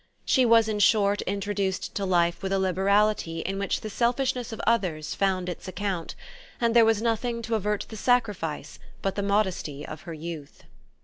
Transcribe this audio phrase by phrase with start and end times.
[0.25, 4.59] She was in short introduced to life with a liberality in which the selfishness of
[4.65, 6.15] others found its account,
[6.59, 10.63] and there was nothing to avert the sacrifice but the modesty of her youth.